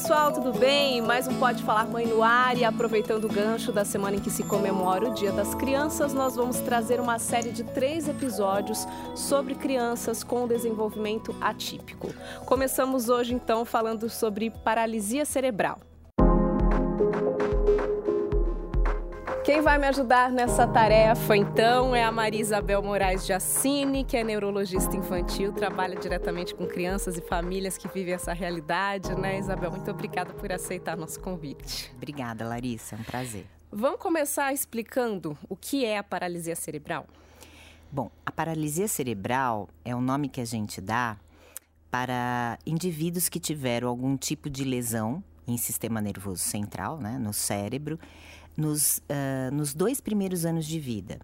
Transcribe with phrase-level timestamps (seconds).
[0.00, 1.02] pessoal, tudo bem?
[1.02, 4.30] Mais um Pode Falar Mãe no ar e aproveitando o gancho da semana em que
[4.30, 9.56] se comemora o Dia das Crianças, nós vamos trazer uma série de três episódios sobre
[9.56, 12.14] crianças com desenvolvimento atípico.
[12.46, 15.80] Começamos hoje então falando sobre paralisia cerebral.
[19.48, 24.14] Quem vai me ajudar nessa tarefa, então, é a Maria Isabel Moraes de Assine, que
[24.14, 29.70] é neurologista infantil, trabalha diretamente com crianças e famílias que vivem essa realidade, né, Isabel?
[29.70, 31.90] Muito obrigada por aceitar nosso convite.
[31.96, 33.46] Obrigada, Larissa, é um prazer.
[33.72, 37.06] Vamos começar explicando o que é a paralisia cerebral?
[37.90, 41.16] Bom, a paralisia cerebral é o nome que a gente dá
[41.90, 47.98] para indivíduos que tiveram algum tipo de lesão em sistema nervoso central, né, no cérebro,
[48.58, 51.20] nos, uh, nos dois primeiros anos de vida.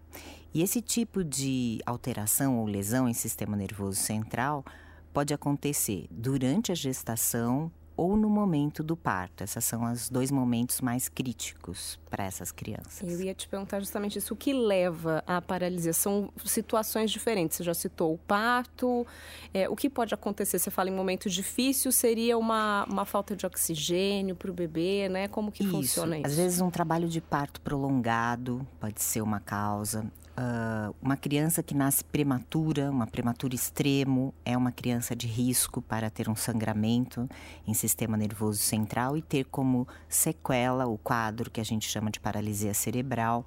[0.54, 4.64] E esse tipo de alteração ou lesão em sistema nervoso central
[5.12, 9.44] pode acontecer durante a gestação ou no momento do parto.
[9.44, 13.02] Esses são os dois momentos mais críticos para essas crianças.
[13.02, 14.34] Eu ia te perguntar justamente isso.
[14.34, 15.92] O que leva à paralisia?
[15.92, 17.56] São situações diferentes.
[17.56, 19.06] Você já citou o parto.
[19.52, 20.58] É, o que pode acontecer?
[20.58, 25.28] Você fala em momento difícil, seria uma, uma falta de oxigênio para o bebê, né?
[25.28, 25.72] Como que isso.
[25.72, 26.26] funciona isso?
[26.26, 30.10] Às vezes um trabalho de parto prolongado pode ser uma causa.
[30.36, 36.10] Uh, uma criança que nasce prematura, uma prematura extremo, é uma criança de risco para
[36.10, 37.28] ter um sangramento
[37.64, 42.18] em sistema nervoso central e ter como sequela o quadro que a gente chama de
[42.18, 43.46] paralisia cerebral.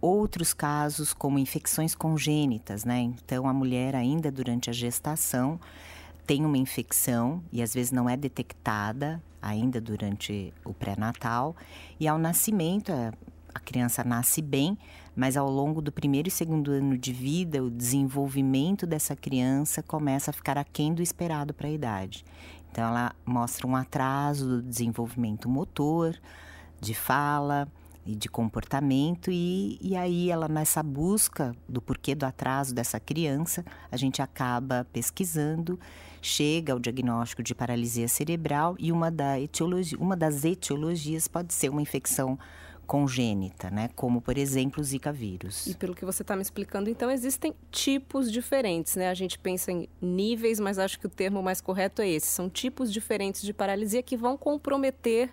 [0.00, 3.00] Outros casos, como infecções congênitas, né?
[3.00, 5.58] Então, a mulher, ainda durante a gestação,
[6.24, 11.56] tem uma infecção e às vezes não é detectada ainda durante o pré-natal,
[11.98, 12.92] e ao nascimento,
[13.52, 14.78] a criança nasce bem,
[15.14, 20.30] mas ao longo do primeiro e segundo ano de vida, o desenvolvimento dessa criança começa
[20.30, 22.24] a ficar aquém do esperado para a idade.
[22.70, 26.18] Então, ela mostra um atraso do desenvolvimento motor,
[26.80, 27.68] de fala
[28.04, 33.64] e de comportamento, e, e aí ela, nessa busca do porquê do atraso dessa criança,
[33.90, 35.78] a gente acaba pesquisando,
[36.20, 41.68] chega ao diagnóstico de paralisia cerebral, e uma, da etiologia, uma das etiologias pode ser
[41.68, 42.38] uma infecção
[42.92, 43.88] congênita, né?
[43.96, 45.66] Como, por exemplo, o Zika vírus.
[45.66, 49.08] E pelo que você está me explicando, então existem tipos diferentes, né?
[49.08, 52.26] A gente pensa em níveis, mas acho que o termo mais correto é esse.
[52.26, 55.30] São tipos diferentes de paralisia que vão comprometer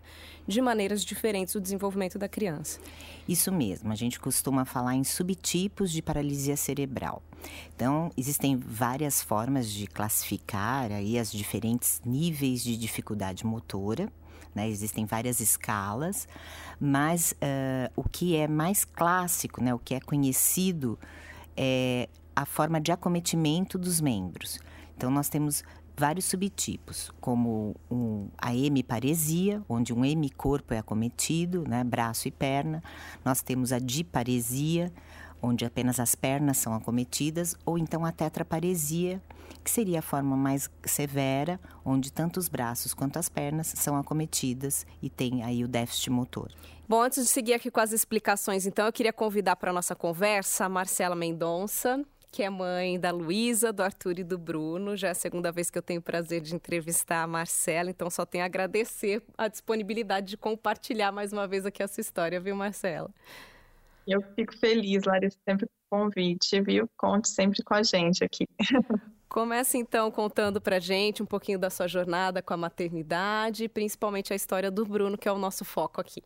[0.47, 2.79] de maneiras diferentes o desenvolvimento da criança.
[3.27, 7.21] Isso mesmo, a gente costuma falar em subtipos de paralisia cerebral.
[7.75, 14.09] Então, existem várias formas de classificar aí as diferentes níveis de dificuldade motora.
[14.53, 14.67] Né?
[14.69, 16.27] Existem várias escalas,
[16.79, 19.73] mas uh, o que é mais clássico, né?
[19.73, 20.97] o que é conhecido,
[21.55, 24.59] é a forma de acometimento dos membros.
[24.95, 25.63] Então, nós temos
[25.99, 32.81] vários subtipos, como um, a hemiparesia, onde um hemicorpo é acometido, né, braço e perna.
[33.23, 34.91] Nós temos a diparesia,
[35.41, 39.21] onde apenas as pernas são acometidas, ou então a tetraparesia,
[39.63, 44.85] que seria a forma mais severa, onde tanto os braços quanto as pernas são acometidas
[45.01, 46.51] e tem aí o déficit motor.
[46.87, 49.95] Bom, antes de seguir aqui com as explicações, então, eu queria convidar para a nossa
[49.95, 54.95] conversa a Marcela Mendonça, que é mãe da Luísa, do Arthur e do Bruno.
[54.95, 58.09] Já é a segunda vez que eu tenho o prazer de entrevistar a Marcela, então
[58.09, 62.55] só tenho a agradecer a disponibilidade de compartilhar mais uma vez aqui essa história, viu,
[62.55, 63.09] Marcela?
[64.09, 66.89] Eu fico feliz, Larissa, sempre com o convite, viu?
[66.97, 68.47] Conte sempre com a gente aqui.
[69.29, 74.35] Começa então contando pra gente um pouquinho da sua jornada com a maternidade, principalmente a
[74.35, 76.23] história do Bruno, que é o nosso foco aqui.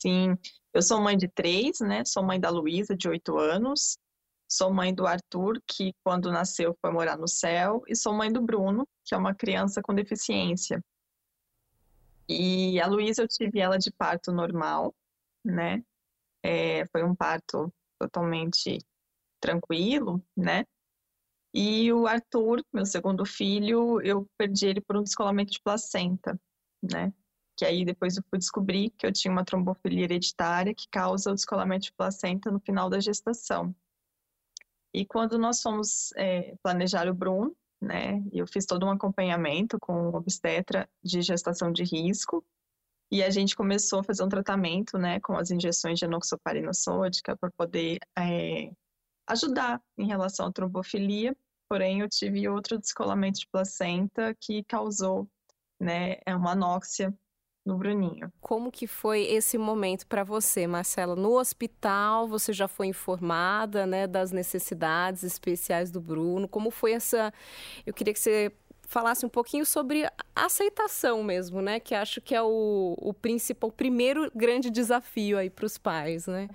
[0.00, 0.38] Sim,
[0.72, 2.02] eu sou mãe de três, né?
[2.06, 3.98] Sou mãe da Luísa, de oito anos.
[4.48, 7.82] Sou mãe do Arthur, que quando nasceu foi morar no céu.
[7.86, 10.82] E sou mãe do Bruno, que é uma criança com deficiência.
[12.26, 14.94] E a Luísa, eu tive ela de parto normal,
[15.44, 15.82] né?
[16.46, 18.78] É, foi um parto totalmente
[19.40, 20.64] tranquilo, né?
[21.52, 26.40] E o Arthur, meu segundo filho, eu perdi ele por um descolamento de placenta,
[26.80, 27.12] né?
[27.56, 31.34] Que aí depois eu fui descobrir que eu tinha uma trombofilia hereditária que causa o
[31.34, 33.74] descolamento de placenta no final da gestação.
[34.94, 38.22] E quando nós fomos é, planejar o Bruno, né?
[38.32, 42.44] Eu fiz todo um acompanhamento com o obstetra de gestação de risco
[43.10, 47.36] e a gente começou a fazer um tratamento, né, com as injeções de enoxaparina sódica
[47.36, 48.70] para poder é,
[49.28, 51.36] ajudar em relação à trombofilia.
[51.68, 55.28] Porém, eu tive outro descolamento de placenta que causou,
[55.80, 57.14] né, é uma anóxia
[57.64, 58.32] no Bruninho.
[58.40, 61.16] Como que foi esse momento para você, Marcela?
[61.16, 66.48] No hospital, você já foi informada, né, das necessidades especiais do Bruno?
[66.48, 67.34] Como foi essa?
[67.84, 68.52] Eu queria que você
[68.86, 71.78] falasse um pouquinho sobre a aceitação mesmo, né?
[71.80, 76.26] Que acho que é o, o principal, o primeiro grande desafio aí para os pais,
[76.26, 76.48] né?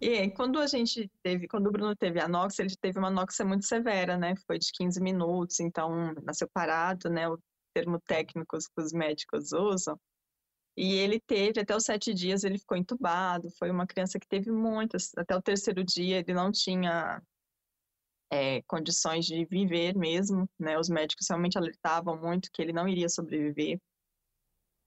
[0.00, 3.64] E quando a gente teve, quando o Bruno teve anóxia, ele teve uma anóxia muito
[3.64, 4.34] severa, né?
[4.46, 7.28] Foi de 15 minutos, então nasceu parado, né?
[7.28, 7.38] O
[7.72, 9.98] termo técnico que os médicos usam.
[10.76, 13.50] E ele teve, até os sete dias, ele ficou entubado.
[13.58, 15.10] Foi uma criança que teve muitas.
[15.16, 17.22] Até o terceiro dia, ele não tinha
[18.32, 20.78] é, condições de viver mesmo, né?
[20.78, 23.78] Os médicos realmente alertavam muito que ele não iria sobreviver.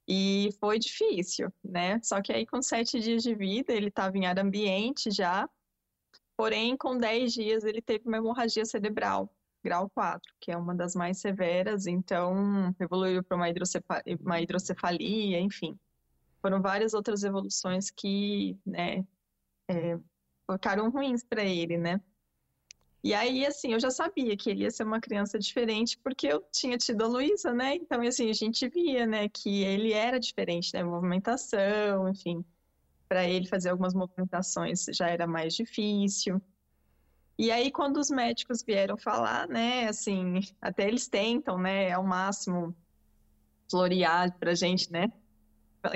[0.07, 2.01] E foi difícil, né?
[2.01, 5.47] Só que aí, com sete dias de vida, ele estava em ar ambiente já.
[6.35, 9.31] Porém, com dez dias, ele teve uma hemorragia cerebral,
[9.63, 11.85] grau 4, que é uma das mais severas.
[11.85, 13.45] Então, evoluiu para uma,
[14.21, 15.79] uma hidrocefalia, enfim.
[16.41, 19.05] Foram várias outras evoluções que, né,
[19.69, 19.99] é,
[20.51, 22.01] ficaram ruins para ele, né?
[23.05, 26.43] E aí, assim, eu já sabia que ele ia ser uma criança diferente, porque eu
[26.51, 27.75] tinha tido a Luísa, né?
[27.75, 30.83] Então, assim, a gente via, né, que ele era diferente, né?
[30.83, 32.43] Movimentação, enfim.
[33.07, 36.41] Para ele fazer algumas movimentações já era mais difícil.
[37.37, 42.75] E aí, quando os médicos vieram falar, né, assim, até eles tentam, né, ao máximo
[43.69, 45.11] florear pra gente, né?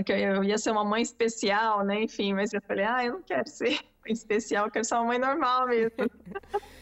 [0.05, 2.03] Que eu ia ser uma mãe especial, né?
[2.03, 5.17] Enfim, mas eu falei, ah, eu não quero ser especial, eu quero ser uma mãe
[5.17, 5.95] normal mesmo.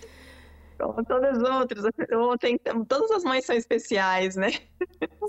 [0.78, 1.84] como todas as outras.
[2.88, 4.50] todas as mães são especiais, né?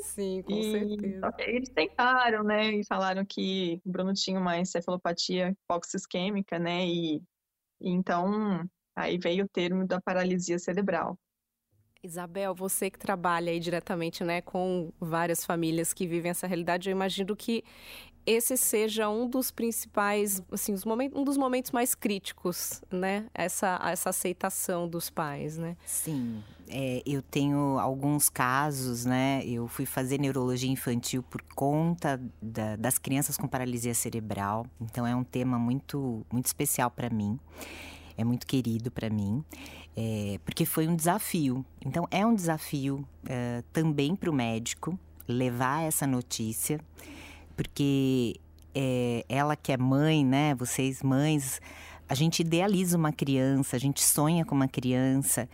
[0.02, 1.34] Sim, com e, certeza.
[1.38, 2.72] Eles tentaram, né?
[2.72, 5.56] E falaram que o Bruno tinha uma encefalopatia
[5.96, 6.86] isquêmica, né?
[6.86, 7.16] E,
[7.80, 11.18] e então aí veio o termo da paralisia cerebral.
[12.02, 16.92] Isabel, você que trabalha aí diretamente né, com várias famílias que vivem essa realidade, eu
[16.92, 17.64] imagino que
[18.24, 23.26] esse seja um dos principais, assim, momentos, um dos momentos mais críticos, né?
[23.32, 25.78] Essa, essa aceitação dos pais, né?
[25.86, 26.44] Sim.
[26.68, 29.42] É, eu tenho alguns casos, né?
[29.46, 34.66] Eu fui fazer neurologia infantil por conta da, das crianças com paralisia cerebral.
[34.78, 37.40] Então é um tema muito, muito especial para mim.
[38.18, 39.42] É muito querido para mim,
[39.96, 41.64] é, porque foi um desafio.
[41.86, 46.78] Então é um desafio é, também para o médico levar essa notícia
[47.58, 48.36] porque
[48.72, 50.54] é, ela que é mãe, né?
[50.54, 51.60] Vocês mães,
[52.08, 55.48] a gente idealiza uma criança, a gente sonha com uma criança.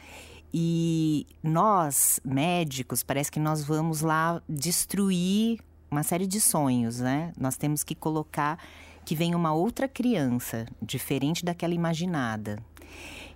[0.52, 7.32] E nós, médicos, parece que nós vamos lá destruir uma série de sonhos, né?
[7.40, 8.58] Nós temos que colocar
[9.04, 12.58] que vem uma outra criança, diferente daquela imaginada.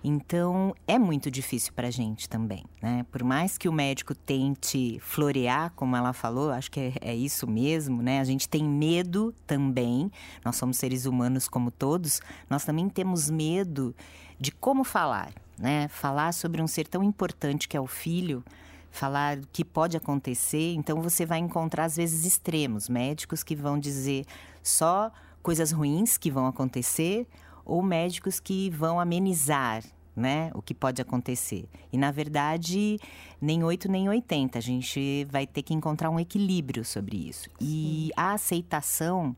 [0.01, 3.05] Então, é muito difícil para a gente também, né?
[3.11, 7.45] Por mais que o médico tente florear, como ela falou, acho que é, é isso
[7.45, 8.21] mesmo, né?
[8.21, 10.09] A gente tem medo também,
[10.43, 13.93] nós somos seres humanos como todos, nós também temos medo
[14.39, 15.89] de como falar, né?
[15.89, 18.41] Falar sobre um ser tão importante que é o filho,
[18.89, 20.75] falar o que pode acontecer.
[20.75, 24.25] Então você vai encontrar às vezes extremos, médicos que vão dizer
[24.63, 27.27] só coisas ruins que vão acontecer
[27.65, 29.83] ou médicos que vão amenizar
[30.19, 31.65] né, o que pode acontecer.
[31.91, 32.99] E na verdade,
[33.41, 37.43] nem 8 nem 80, a gente vai ter que encontrar um equilíbrio sobre isso.
[37.43, 37.49] Sim.
[37.61, 39.35] E a aceitação,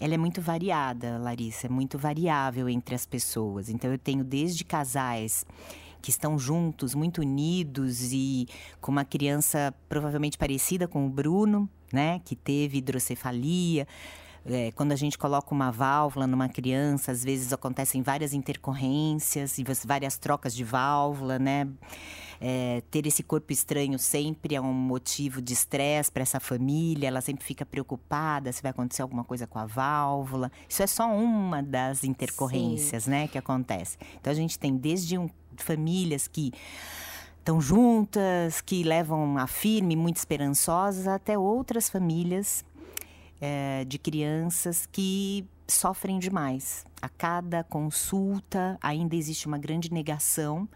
[0.00, 3.68] ela é muito variada, Larissa, é muito variável entre as pessoas.
[3.68, 5.44] Então eu tenho desde casais
[6.00, 8.46] que estão juntos, muito unidos e
[8.80, 13.86] com uma criança provavelmente parecida com o Bruno, né, que teve hidrocefalia,
[14.46, 19.64] é, quando a gente coloca uma válvula numa criança, às vezes acontecem várias intercorrências e
[19.86, 21.66] várias trocas de válvula, né?
[22.40, 27.22] É, ter esse corpo estranho sempre é um motivo de estresse para essa família, ela
[27.22, 30.52] sempre fica preocupada se vai acontecer alguma coisa com a válvula.
[30.68, 33.10] Isso é só uma das intercorrências, Sim.
[33.10, 33.96] né, que acontece.
[34.20, 36.52] Então a gente tem desde um, famílias que
[37.38, 42.64] estão juntas, que levam a firme, muito esperançosas, até outras famílias
[43.46, 46.82] é, de crianças que sofrem demais.
[47.02, 50.66] A cada consulta ainda existe uma grande negação.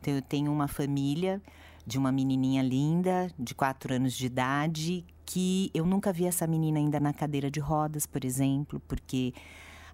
[0.00, 1.42] Então, eu tenho uma família
[1.86, 6.78] de uma menininha linda, de quatro anos de idade, que eu nunca vi essa menina
[6.78, 9.34] ainda na cadeira de rodas, por exemplo, porque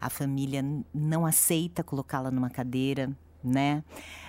[0.00, 3.10] a família não aceita colocá-la numa cadeira,
[3.42, 3.82] né?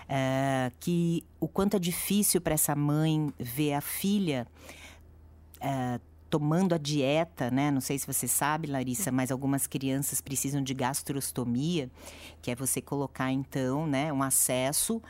[0.09, 4.47] É, que o quanto é difícil para essa mãe ver a filha
[5.59, 5.99] é,
[6.31, 7.69] tomando a dieta, né?
[7.69, 11.91] Não sei se você sabe, Larissa, mas algumas crianças precisam de gastrostomia,
[12.41, 15.01] que é você colocar então, né, um acesso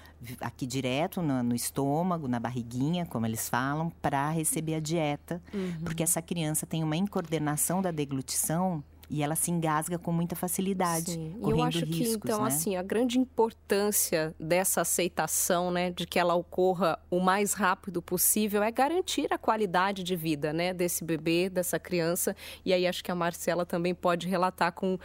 [0.41, 5.83] aqui direto no, no estômago, na barriguinha, como eles falam, para receber a dieta, uhum.
[5.85, 11.11] porque essa criança tem uma incoordenação da deglutição e ela se engasga com muita facilidade,
[11.11, 11.35] Sim.
[11.41, 12.47] correndo eu acho riscos, que então né?
[12.47, 18.63] assim a grande importância dessa aceitação, né, de que ela ocorra o mais rápido possível
[18.63, 22.33] é garantir a qualidade de vida, né, desse bebê, dessa criança.
[22.63, 24.97] E aí acho que a Marcela também pode relatar com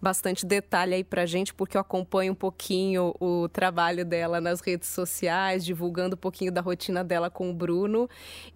[0.00, 4.90] bastante detalhe aí pra gente, porque eu acompanho um pouquinho o trabalho dela nas redes
[4.90, 8.10] sociais, divulgando um pouquinho da rotina dela com o Bruno.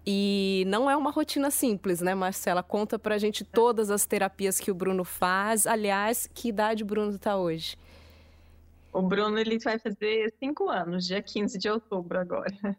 [0.05, 2.61] E não é uma rotina simples, né, Marcela?
[2.61, 5.65] Conta pra gente todas as terapias que o Bruno faz.
[5.65, 7.77] Aliás, que idade o Bruno tá hoje?
[8.91, 12.77] O Bruno ele vai fazer cinco anos, dia 15 de outubro agora.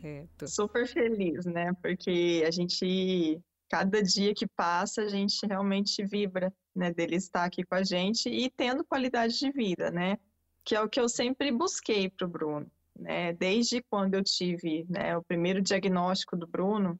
[0.00, 0.48] Certo.
[0.48, 1.72] Super feliz, né?
[1.82, 6.92] Porque a gente, cada dia que passa, a gente realmente vibra, né?
[6.92, 10.16] Dele estar aqui com a gente e tendo qualidade de vida, né?
[10.64, 13.32] Que é o que eu sempre busquei para o Bruno, né?
[13.32, 16.98] Desde quando eu tive né, o primeiro diagnóstico do Bruno,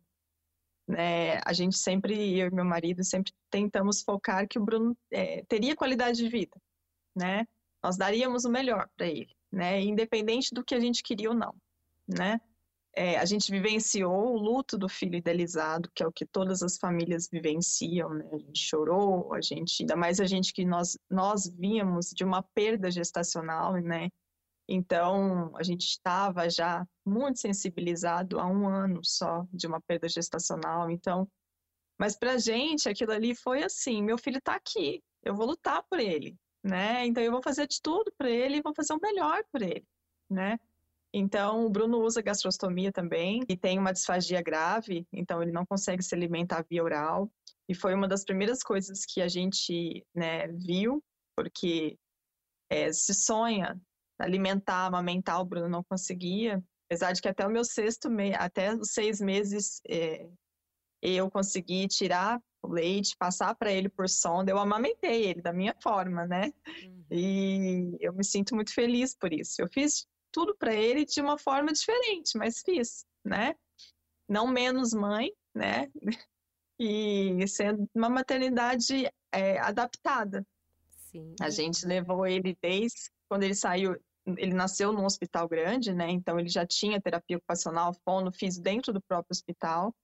[0.90, 1.38] né?
[1.44, 5.76] A gente sempre, eu e meu marido, sempre tentamos focar que o Bruno é, teria
[5.76, 6.60] qualidade de vida,
[7.16, 7.46] né?
[7.82, 9.80] Nós daríamos o melhor para ele, né?
[9.80, 11.54] Independente do que a gente queria ou não,
[12.06, 12.40] né?
[12.92, 16.76] É, a gente vivenciou o luto do filho idealizado, que é o que todas as
[16.76, 18.28] famílias vivenciam, né?
[18.32, 22.42] A gente chorou, a gente, ainda mais a gente que nós, nós víamos de uma
[22.42, 24.08] perda gestacional, né?
[24.72, 30.88] Então, a gente estava já muito sensibilizado há um ano só de uma perda gestacional.
[30.88, 31.28] Então,
[31.98, 35.82] mas para a gente, aquilo ali foi assim: meu filho está aqui, eu vou lutar
[35.90, 37.04] por ele, né?
[37.04, 39.84] Então, eu vou fazer de tudo para ele e vou fazer o melhor por ele,
[40.30, 40.56] né?
[41.12, 46.04] Então, o Bruno usa gastrostomia também e tem uma disfagia grave, então ele não consegue
[46.04, 47.28] se alimentar via oral.
[47.68, 51.02] E foi uma das primeiras coisas que a gente né, viu,
[51.36, 51.98] porque
[52.68, 53.80] é, se sonha
[54.20, 56.62] alimentar, amamentar, o Bruno não conseguia.
[56.86, 60.28] Apesar de que até o meu sexto mês, até os seis meses, é,
[61.02, 64.50] eu consegui tirar o leite, passar para ele por sonda.
[64.50, 66.52] Eu amamentei ele da minha forma, né?
[66.84, 67.04] Uhum.
[67.10, 69.62] E eu me sinto muito feliz por isso.
[69.62, 73.54] Eu fiz tudo para ele de uma forma diferente, mas fiz, né?
[74.28, 75.90] Não menos mãe, né?
[76.82, 80.46] E sendo uma maternidade é, adaptada.
[81.10, 81.34] Sim.
[81.38, 83.94] A gente levou ele desde quando ele saiu,
[84.38, 86.10] ele nasceu num hospital grande, né?
[86.10, 89.94] Então ele já tinha terapia ocupacional, fono, fiz dentro do próprio hospital,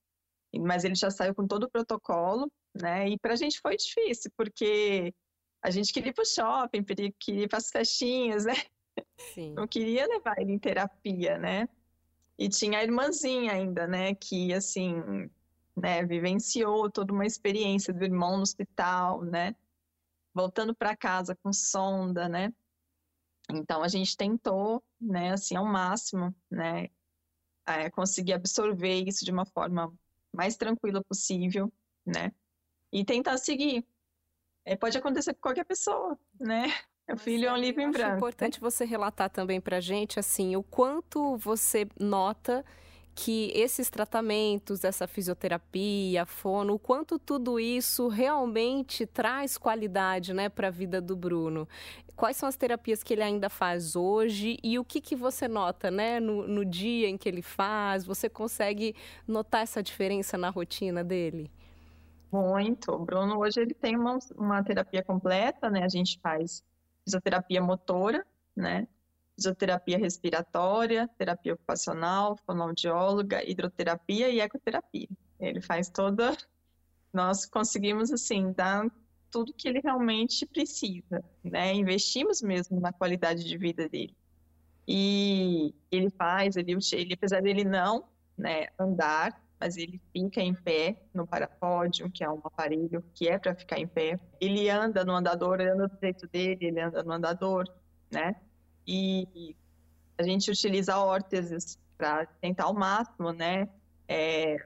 [0.58, 3.08] mas ele já saiu com todo o protocolo, né?
[3.08, 5.14] E para a gente foi difícil, porque
[5.62, 6.84] a gente queria ir para o shopping,
[7.18, 8.54] queria ir para as festinhas, né?
[9.34, 9.52] Sim.
[9.54, 11.68] Não queria levar ele em terapia, né?
[12.38, 14.14] E tinha a irmãzinha ainda, né?
[14.14, 15.28] Que, assim,
[15.76, 19.54] né, vivenciou toda uma experiência do irmão no hospital, né?
[20.34, 22.52] Voltando para casa com sonda, né?
[23.50, 26.88] Então, a gente tentou, né, assim, ao máximo, né?
[27.66, 29.92] É, conseguir absorver isso de uma forma
[30.32, 31.72] mais tranquila possível,
[32.04, 32.32] né?
[32.92, 33.84] E tentar seguir.
[34.64, 36.64] É, pode acontecer com qualquer pessoa, né?
[37.08, 38.14] O filho é um livro em branco.
[38.14, 42.64] É importante você relatar também para gente, assim, o quanto você nota
[43.16, 50.68] que esses tratamentos, essa fisioterapia, fono, o quanto tudo isso realmente traz qualidade, né, para
[50.68, 51.66] a vida do Bruno.
[52.14, 55.90] Quais são as terapias que ele ainda faz hoje e o que, que você nota,
[55.90, 58.04] né, no, no dia em que ele faz?
[58.04, 58.94] Você consegue
[59.26, 61.50] notar essa diferença na rotina dele?
[62.30, 62.92] Muito.
[62.92, 65.84] O Bruno hoje ele tem uma, uma terapia completa, né?
[65.84, 66.62] A gente faz
[67.02, 68.86] fisioterapia motora, né?
[69.36, 75.08] Fisioterapia respiratória, terapia ocupacional, fonoaudióloga, hidroterapia e ecoterapia.
[75.38, 76.36] Ele faz toda.
[77.12, 78.90] Nós conseguimos, assim, dar
[79.30, 81.74] tudo que ele realmente precisa, né?
[81.74, 84.16] Investimos mesmo na qualidade de vida dele.
[84.88, 91.02] E ele faz, ele, ele apesar dele não né, andar, mas ele fica em pé
[91.12, 94.18] no parapódio, que é um aparelho que é para ficar em pé.
[94.40, 97.64] Ele anda no andador, ele anda do jeito dele, ele anda no andador,
[98.10, 98.36] né?
[98.86, 99.56] E
[100.16, 103.68] a gente utiliza órteses para tentar ao máximo, né?
[104.08, 104.64] É,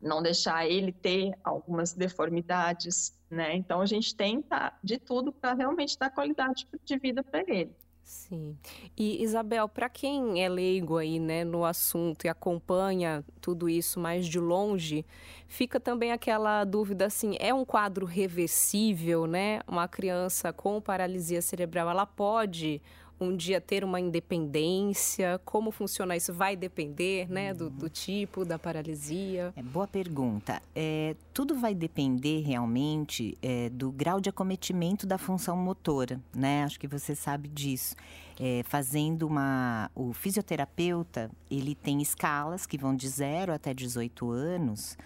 [0.00, 3.56] não deixar ele ter algumas deformidades, né?
[3.56, 7.74] Então a gente tenta de tudo para realmente dar qualidade de vida para ele.
[8.04, 8.54] Sim.
[8.94, 14.26] E Isabel, para quem é leigo aí, né, no assunto e acompanha tudo isso mais
[14.26, 15.06] de longe,
[15.48, 19.60] fica também aquela dúvida assim, é um quadro reversível, né?
[19.66, 22.82] Uma criança com paralisia cerebral, ela pode
[23.24, 25.40] um dia ter uma independência?
[25.44, 26.32] Como funciona isso?
[26.32, 29.52] Vai depender né, do, do tipo da paralisia?
[29.56, 30.60] É, boa pergunta.
[30.74, 36.64] É, tudo vai depender realmente é, do grau de acometimento da função motora, né?
[36.64, 37.96] Acho que você sabe disso.
[38.38, 39.90] É, fazendo uma.
[39.94, 44.96] O fisioterapeuta, ele tem escalas que vão de 0 até 18 anos.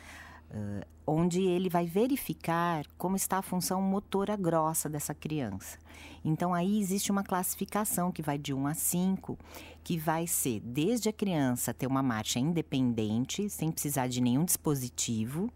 [0.51, 5.79] Uh, onde ele vai verificar como está a função motora grossa dessa criança.
[6.23, 9.39] Então, aí existe uma classificação que vai de 1 a 5,
[9.83, 15.51] que vai ser desde a criança ter uma marcha independente, sem precisar de nenhum dispositivo,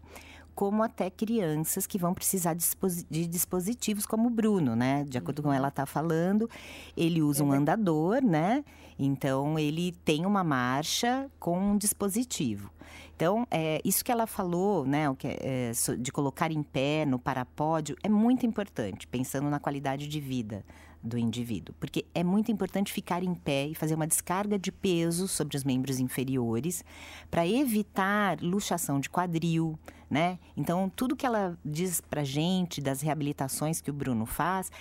[0.55, 5.03] como até crianças que vão precisar de dispositivos como o Bruno, né?
[5.07, 5.45] De acordo uhum.
[5.45, 6.49] com ela está falando,
[6.95, 7.53] ele usa um uhum.
[7.53, 8.63] andador, né?
[8.97, 12.71] Então ele tem uma marcha com um dispositivo.
[13.15, 17.19] Então, é, isso que ela falou, né, o que é, de colocar em pé no
[17.19, 20.65] parapódio, é muito importante, pensando na qualidade de vida
[21.03, 25.27] do indivíduo, porque é muito importante ficar em pé e fazer uma descarga de peso
[25.27, 26.83] sobre os membros inferiores
[27.29, 29.77] para evitar luxação de quadril,
[30.09, 30.39] né?
[30.55, 34.71] Então, tudo que ela diz para gente das reabilitações que o Bruno faz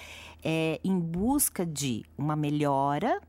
[0.44, 3.20] é em busca de uma melhora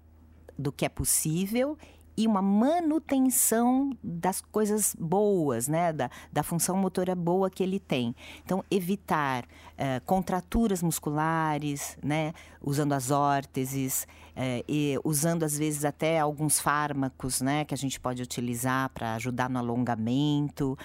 [0.57, 1.77] do que é possível
[2.15, 5.91] e uma manutenção das coisas boas, né?
[5.91, 8.15] Da, da função motora boa que ele tem.
[8.43, 12.33] Então, evitar uh, contraturas musculares, né?
[12.61, 17.65] Usando as órteses, uh, e usando às vezes até alguns fármacos, né?
[17.65, 20.77] Que a gente pode utilizar para ajudar no alongamento,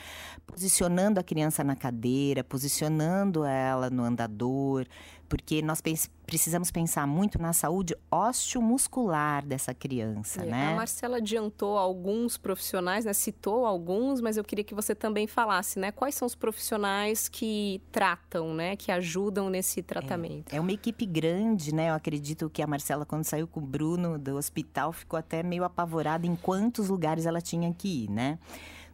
[0.47, 4.87] posicionando a criança na cadeira, posicionando ela no andador,
[5.29, 5.83] porque nós
[6.27, 10.73] precisamos pensar muito na saúde osteomuscular dessa criança, é, né?
[10.73, 13.13] A Marcela adiantou alguns profissionais, né?
[13.13, 15.93] Citou alguns, mas eu queria que você também falasse, né?
[15.93, 18.75] Quais são os profissionais que tratam, né?
[18.77, 20.53] Que ajudam nesse tratamento?
[20.53, 21.91] É, é uma equipe grande, né?
[21.91, 25.65] Eu acredito que a Marcela, quando saiu com o Bruno do hospital, ficou até meio
[25.65, 28.39] apavorada em quantos lugares ela tinha que ir, né?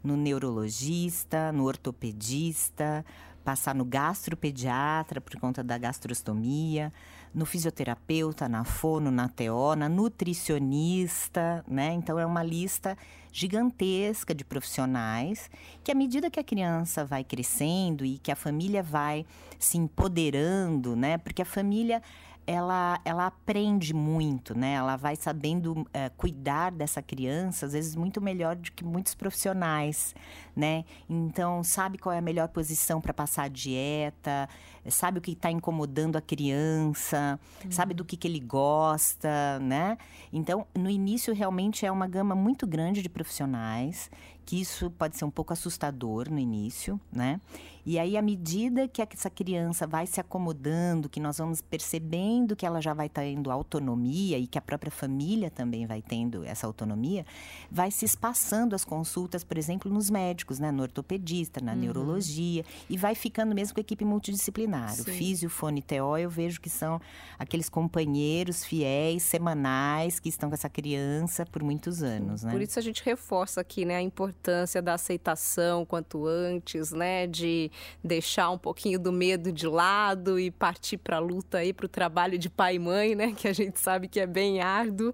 [0.03, 3.05] No neurologista, no ortopedista,
[3.45, 6.93] passar no gastropediatra por conta da gastrostomia,
[7.35, 11.93] no fisioterapeuta, na fono, na TO, na nutricionista, né?
[11.93, 12.97] Então é uma lista
[13.33, 15.51] gigantesca de profissionais
[15.83, 19.27] que à medida que a criança vai crescendo e que a família vai
[19.59, 21.19] se empoderando, né?
[21.19, 22.01] Porque a família
[22.47, 24.75] ela, ela aprende muito, né?
[24.75, 30.15] Ela vai sabendo é, cuidar dessa criança, às vezes muito melhor do que muitos profissionais,
[30.55, 30.85] né?
[31.09, 34.49] Então, sabe qual é a melhor posição para passar a dieta,
[34.91, 37.71] sabe o que está incomodando a criança, uhum.
[37.71, 39.97] sabe do que, que ele gosta, né?
[40.33, 44.11] Então, no início, realmente é uma gama muito grande de profissionais
[44.45, 47.41] que isso pode ser um pouco assustador no início, né?
[47.87, 52.65] E aí, à medida que essa criança vai se acomodando, que nós vamos percebendo que
[52.65, 57.25] ela já vai tendo autonomia e que a própria família também vai tendo essa autonomia,
[57.71, 60.71] vai se espaçando as consultas, por exemplo, nos médicos, né?
[60.71, 61.79] No ortopedista, na uhum.
[61.79, 64.95] neurologia, e vai ficando mesmo com a equipe multidisciplinar.
[64.95, 65.03] Sim.
[65.03, 67.01] O físio, fone, TO, eu vejo que são
[67.39, 72.51] aqueles companheiros fiéis, semanais, que estão com essa criança por muitos anos, né?
[72.51, 77.27] Por isso a gente reforça aqui, né, a importância importância da aceitação quanto antes, né?
[77.27, 77.71] De
[78.03, 81.89] deixar um pouquinho do medo de lado e partir para a luta aí, para o
[81.89, 83.33] trabalho de pai e mãe, né?
[83.37, 85.13] Que a gente sabe que é bem árduo.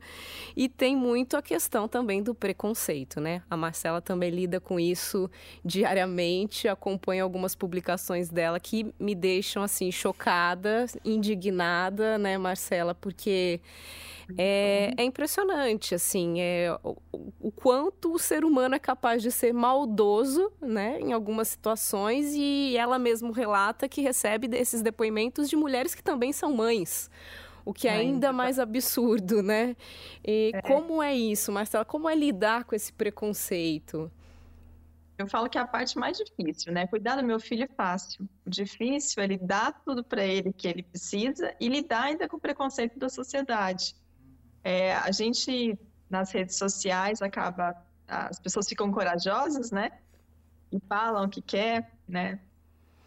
[0.57, 3.43] E tem muito a questão também do preconceito, né?
[3.51, 5.31] A Marcela também lida com isso
[5.65, 13.61] diariamente, acompanha algumas publicações dela que me deixam assim chocada, indignada, né, Marcela, porque
[14.37, 16.97] é, é impressionante, assim, é, o,
[17.41, 22.77] o, quanto o ser humano é capaz de ser maldoso, né, em algumas situações, e
[22.77, 27.11] ela mesmo relata que recebe desses depoimentos de mulheres que também são mães.
[27.65, 29.77] O que é ainda mais absurdo, né?
[30.27, 30.63] E é.
[30.63, 31.85] como é isso, Marcela?
[31.85, 34.11] Como é lidar com esse preconceito?
[35.21, 36.87] Eu falo que é a parte mais difícil, né?
[36.87, 38.27] Cuidar do meu filho é fácil.
[38.47, 42.41] O difícil é lidar tudo para ele que ele precisa e lidar ainda com o
[42.41, 43.95] preconceito da sociedade.
[44.63, 47.75] É, a gente, nas redes sociais, acaba.
[48.07, 49.91] As pessoas ficam corajosas, né?
[50.73, 52.41] E falam o que quer, né?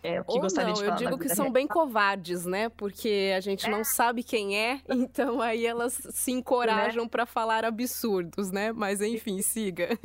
[0.04, 2.68] É, o que Ou gostaria não, de falar eu digo que são bem covardes, né?
[2.70, 3.70] Porque a gente é.
[3.70, 7.10] não sabe quem é, então aí elas se encorajam né?
[7.10, 8.74] para falar absurdos, né?
[8.74, 9.98] Mas enfim, siga.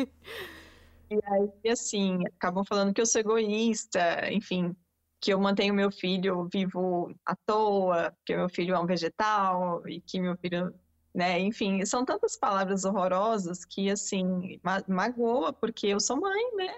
[1.11, 4.77] E aí, assim, acabam falando que eu sou egoísta, enfim,
[5.21, 10.01] que eu mantenho meu filho vivo à toa, que meu filho é um vegetal e
[10.01, 10.73] que meu filho
[11.19, 11.41] né?
[11.41, 16.73] Enfim, são tantas palavras horrorosas que, assim, ma magoa, porque eu sou mãe, né?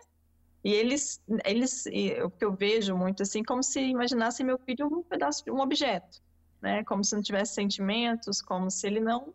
[0.64, 1.84] E eles, eles,
[2.24, 5.60] o que eu vejo muito, assim, como se imaginassem meu filho um pedaço de um
[5.60, 6.22] objeto,
[6.62, 6.82] né?
[6.84, 9.34] Como se não tivesse sentimentos, como se ele não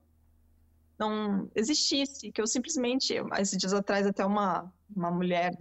[0.97, 5.51] não existisse, que eu simplesmente, esses dias atrás até uma, uma mulher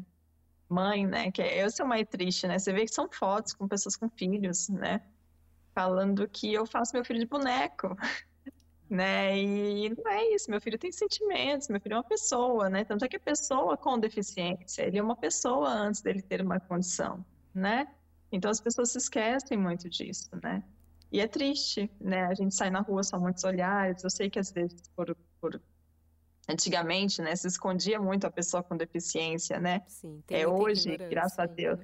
[0.68, 3.66] mãe, né, que é, eu sou mãe triste, né, você vê que são fotos com
[3.66, 5.02] pessoas com filhos, né,
[5.74, 7.96] falando que eu faço meu filho de boneco,
[8.94, 9.36] né?
[9.36, 12.84] E não é isso, meu filho tem sentimentos, meu filho é uma pessoa, né?
[12.84, 16.60] Tanto é que a pessoa com deficiência, ele é uma pessoa antes dele ter uma
[16.60, 17.88] condição, né?
[18.30, 20.62] Então as pessoas se esquecem muito disso, né?
[21.10, 22.24] E é triste, né?
[22.24, 24.02] A gente sai na rua, são muitos olhares.
[24.02, 25.60] Eu sei que às vezes, por, por...
[26.48, 29.82] antigamente, né, se escondia muito a pessoa com deficiência, né?
[29.88, 31.80] Sim, tem é hoje, graças a Deus,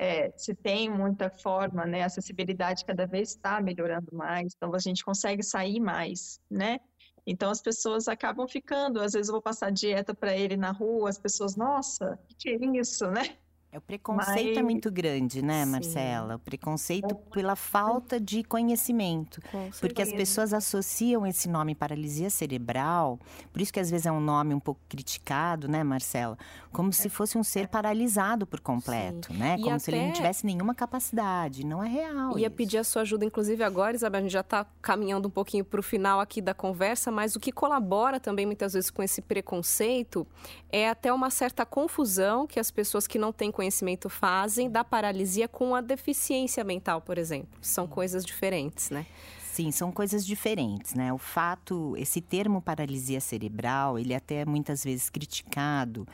[0.00, 2.02] é, se tem muita forma, né?
[2.02, 6.80] A acessibilidade cada vez está melhorando mais, então a gente consegue sair mais, né?
[7.26, 8.98] Então as pessoas acabam ficando.
[8.98, 12.48] Às vezes eu vou passar dieta para ele na rua, as pessoas, nossa, que, que
[12.48, 13.36] é isso, né?
[13.72, 14.56] É, o preconceito Mas...
[14.56, 16.34] é muito grande, né, Marcela?
[16.34, 19.40] O preconceito pela falta de conhecimento.
[19.80, 23.20] Porque as pessoas associam esse nome paralisia cerebral,
[23.52, 26.36] por isso que às vezes é um nome um pouco criticado, né, Marcela?
[26.72, 29.38] Como se fosse um ser paralisado por completo, Sim.
[29.38, 29.56] né?
[29.58, 31.64] Como se ele não tivesse nenhuma capacidade.
[31.64, 32.36] Não é real.
[32.36, 32.56] Ia isso.
[32.56, 35.78] pedir a sua ajuda, inclusive agora, Isabel, a gente já está caminhando um pouquinho para
[35.78, 40.26] o final aqui da conversa, mas o que colabora também muitas vezes com esse preconceito
[40.72, 45.46] é até uma certa confusão que as pessoas que não têm conhecimento fazem da paralisia
[45.46, 47.58] com a deficiência mental, por exemplo.
[47.60, 49.04] São coisas diferentes, né?
[49.52, 51.12] Sim, são coisas diferentes, né?
[51.12, 56.06] O fato, esse termo paralisia cerebral, ele é até muitas vezes criticado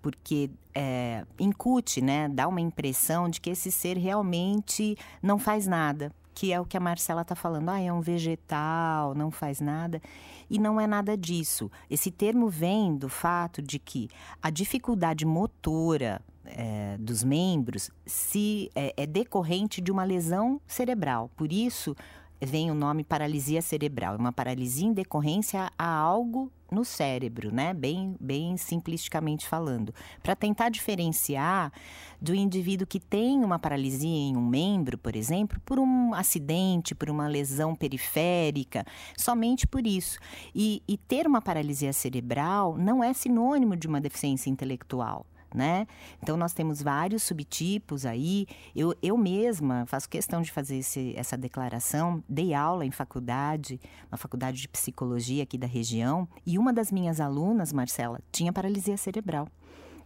[0.00, 6.12] porque é, incute, né, dá uma impressão de que esse ser realmente não faz nada,
[6.34, 10.02] que é o que a Marcela está falando, ah, é um vegetal, não faz nada.
[10.50, 11.70] E não é nada disso.
[11.88, 14.10] Esse termo vem do fato de que
[14.42, 21.30] a dificuldade motora é, dos membros se é, é decorrente de uma lesão cerebral.
[21.36, 21.96] Por isso
[22.40, 27.72] vem o nome paralisia cerebral, é uma paralisia em decorrência a algo no cérebro, né?
[27.72, 31.72] Bem, bem simplisticamente falando, para tentar diferenciar
[32.20, 37.08] do indivíduo que tem uma paralisia em um membro, por exemplo, por um acidente, por
[37.08, 38.84] uma lesão periférica,
[39.16, 40.18] somente por isso.
[40.54, 45.86] E, e ter uma paralisia cerebral não é sinônimo de uma deficiência intelectual né?
[46.20, 48.46] Então nós temos vários subtipos aí.
[48.74, 52.22] Eu, eu mesma faço questão de fazer esse, essa declaração.
[52.28, 57.20] Dei aula em faculdade, uma faculdade de psicologia aqui da região, e uma das minhas
[57.20, 59.48] alunas, Marcela, tinha paralisia cerebral,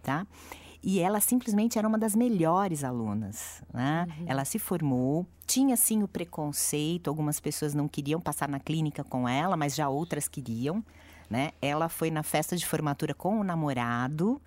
[0.03, 0.27] tá?
[0.83, 4.07] E ela simplesmente era uma das melhores alunas, né?
[4.21, 4.25] Uhum.
[4.29, 9.29] Ela se formou, tinha sim o preconceito, algumas pessoas não queriam passar na clínica com
[9.29, 10.85] ela, mas já outras queriam
[11.31, 11.51] né?
[11.61, 14.41] Ela foi na festa de formatura com o namorado.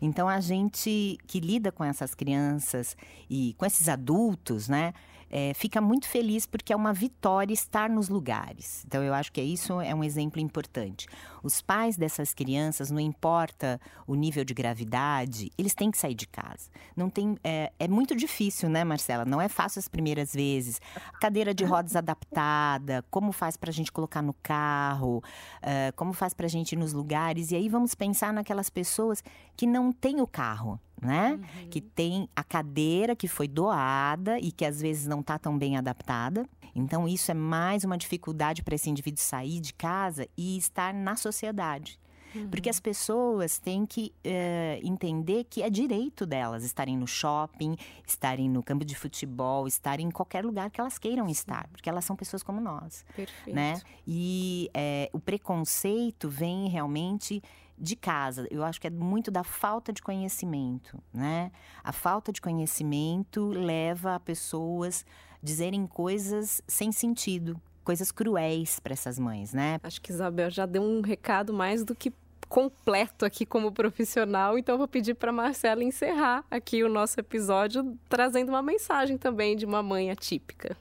[0.00, 2.96] Então a gente que lida com essas crianças
[3.28, 4.92] e com esses adultos, né?
[5.30, 8.84] É, fica muito feliz porque é uma vitória estar nos lugares.
[8.86, 11.06] Então, eu acho que é isso é um exemplo importante.
[11.42, 16.26] Os pais dessas crianças, não importa o nível de gravidade, eles têm que sair de
[16.26, 16.70] casa.
[16.96, 19.24] Não tem, é, é muito difícil, né, Marcela?
[19.24, 20.80] Não é fácil as primeiras vezes.
[21.20, 26.34] Cadeira de rodas adaptada, como faz para a gente colocar no carro, uh, como faz
[26.34, 27.50] para a gente ir nos lugares.
[27.50, 29.22] E aí vamos pensar naquelas pessoas
[29.56, 31.32] que não têm o carro né?
[31.32, 31.68] Uhum.
[31.70, 35.76] Que tem a cadeira que foi doada e que às vezes não está tão bem
[35.76, 36.46] adaptada.
[36.74, 41.16] Então, isso é mais uma dificuldade para esse indivíduo sair de casa e estar na
[41.16, 41.98] sociedade.
[42.34, 42.48] Uhum.
[42.48, 48.48] Porque as pessoas têm que uh, entender que é direito delas estarem no shopping, estarem
[48.48, 51.32] no campo de futebol, estarem em qualquer lugar que elas queiram Sim.
[51.32, 53.04] estar, porque elas são pessoas como nós.
[53.14, 53.54] Perfeito.
[53.54, 53.80] Né?
[54.06, 57.42] E é, o preconceito vem realmente
[57.78, 58.46] de casa.
[58.50, 61.52] Eu acho que é muito da falta de conhecimento, né?
[61.82, 65.06] A falta de conhecimento leva a pessoas
[65.40, 69.80] dizerem coisas sem sentido, coisas cruéis para essas mães, né?
[69.82, 72.12] Acho que Isabel já deu um recado mais do que
[72.46, 78.50] completo aqui como profissional, então vou pedir para Marcela encerrar aqui o nosso episódio trazendo
[78.50, 80.76] uma mensagem também de uma mãe atípica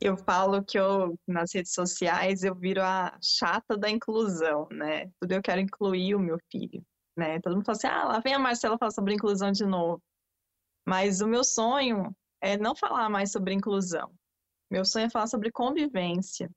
[0.00, 5.08] eu falo que eu, nas redes sociais, eu viro a chata da inclusão, né?
[5.20, 6.84] Tudo eu quero incluir o meu filho,
[7.16, 7.40] né?
[7.40, 10.02] Todo mundo fala assim, ah, lá vem a Marcela falar sobre inclusão de novo.
[10.84, 14.12] Mas o meu sonho é não falar mais sobre inclusão.
[14.72, 16.50] Meu sonho é falar sobre convivência.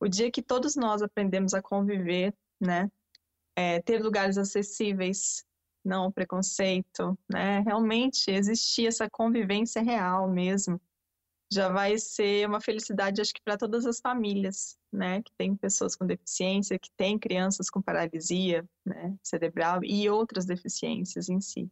[0.00, 2.90] O dia que todos nós aprendemos a conviver, né?
[3.54, 5.44] É, ter lugares acessíveis,
[5.84, 7.60] não preconceito, né?
[7.60, 10.80] Realmente existir essa convivência real mesmo
[11.52, 15.94] já vai ser uma felicidade, acho que para todas as famílias, né, que tem pessoas
[15.94, 21.70] com deficiência, que tem crianças com paralisia, né, cerebral e outras deficiências em si.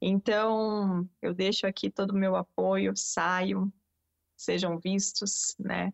[0.00, 3.72] Então, eu deixo aqui todo o meu apoio, saiam,
[4.38, 5.92] sejam vistos, né?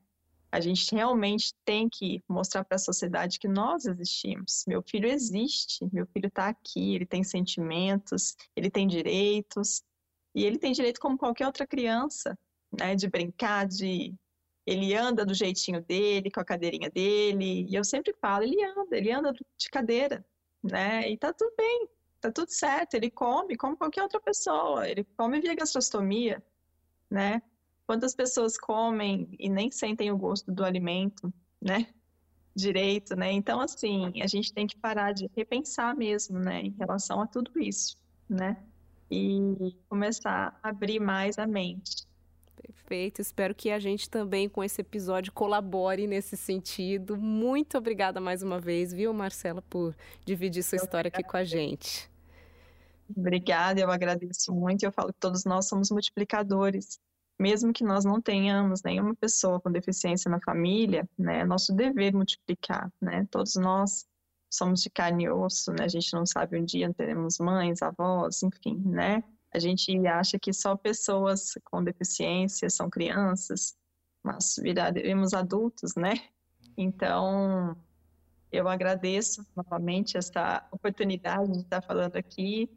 [0.53, 4.65] A gente realmente tem que mostrar para a sociedade que nós existimos.
[4.69, 9.83] Meu filho existe, meu filho está aqui, ele tem sentimentos, ele tem direitos,
[10.33, 12.39] e ele tem direito como qualquer outra criança,
[12.73, 14.15] né, de brincar, de
[14.67, 18.97] ele anda do jeitinho dele, com a cadeirinha dele, e eu sempre falo, ele anda,
[18.97, 20.25] ele anda de cadeira,
[20.63, 21.11] né?
[21.11, 21.89] E tá tudo bem,
[22.21, 26.43] tá tudo certo, ele come como qualquer outra pessoa, ele come via gastrostomia,
[27.11, 27.43] né?
[27.87, 31.87] Quantas pessoas comem e nem sentem o gosto do alimento, né?
[32.57, 33.31] Direito, né?
[33.33, 36.63] Então, assim, a gente tem que parar de repensar mesmo, né?
[36.63, 37.97] Em relação a tudo isso,
[38.29, 38.57] né?
[39.11, 42.07] E começar a abrir mais a mente.
[42.57, 43.21] Perfeito.
[43.21, 47.17] Espero que a gente também, com esse episódio, colabore nesse sentido.
[47.17, 49.95] Muito obrigada mais uma vez, viu, Marcela, por
[50.25, 52.11] dividir sua eu história aqui com a gente.
[53.15, 54.85] Obrigada, eu agradeço muito.
[54.85, 56.99] Eu falo que todos nós somos multiplicadores.
[57.39, 62.15] Mesmo que nós não tenhamos nenhuma pessoa com deficiência na família, né, é nosso dever
[62.15, 63.27] multiplicar, né?
[63.31, 64.07] Todos nós
[64.49, 65.85] somos de carne e osso, né?
[65.85, 69.23] A gente não sabe um dia teremos mães, avós, enfim, né?
[69.53, 73.77] A gente acha que só pessoas com deficiência são crianças,
[74.23, 76.15] mas viraremos adultos, né?
[76.77, 77.77] Então,
[78.51, 82.71] eu agradeço novamente esta oportunidade de estar falando aqui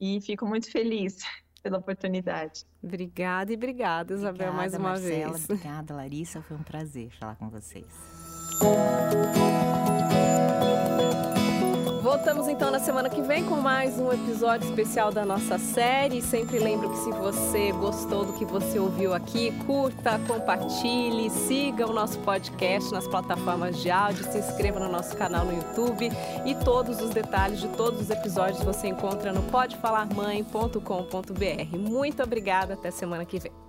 [0.00, 1.18] e fico muito feliz
[1.66, 2.64] pela oportunidade.
[2.80, 5.50] Obrigada e obrigada, Isabel, obrigada, mais uma Marcela, vez.
[5.50, 6.40] Obrigada, Larissa.
[6.42, 7.84] Foi um prazer falar com vocês.
[12.16, 16.22] Voltamos então na semana que vem com mais um episódio especial da nossa série.
[16.22, 21.92] Sempre lembro que se você gostou do que você ouviu aqui, curta, compartilhe, siga o
[21.92, 26.10] nosso podcast nas plataformas de áudio, se inscreva no nosso canal no YouTube
[26.46, 31.76] e todos os detalhes de todos os episódios você encontra no podefalarmãe.com.br.
[31.76, 33.65] Muito obrigada, até semana que vem.